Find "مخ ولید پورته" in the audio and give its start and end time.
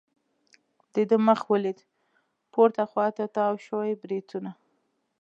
1.27-2.83